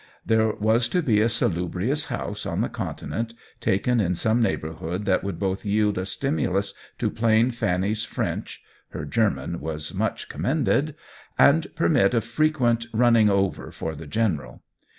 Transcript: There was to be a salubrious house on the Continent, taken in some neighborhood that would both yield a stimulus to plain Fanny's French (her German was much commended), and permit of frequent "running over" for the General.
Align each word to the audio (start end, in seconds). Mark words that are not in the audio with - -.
There 0.25 0.53
was 0.55 0.89
to 0.89 1.03
be 1.03 1.21
a 1.21 1.29
salubrious 1.29 2.05
house 2.05 2.47
on 2.47 2.61
the 2.61 2.69
Continent, 2.69 3.35
taken 3.59 3.99
in 3.99 4.15
some 4.15 4.41
neighborhood 4.41 5.05
that 5.05 5.23
would 5.23 5.37
both 5.37 5.63
yield 5.63 5.99
a 5.99 6.07
stimulus 6.07 6.73
to 6.97 7.11
plain 7.11 7.51
Fanny's 7.51 8.03
French 8.03 8.63
(her 8.89 9.05
German 9.05 9.59
was 9.59 9.93
much 9.93 10.27
commended), 10.27 10.95
and 11.37 11.67
permit 11.75 12.15
of 12.15 12.23
frequent 12.23 12.87
"running 12.91 13.29
over" 13.29 13.71
for 13.71 13.93
the 13.95 14.07
General. 14.07 14.63